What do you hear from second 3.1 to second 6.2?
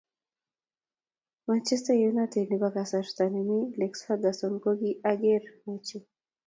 ne kimii Lex Furguson ko ki ang'er ochei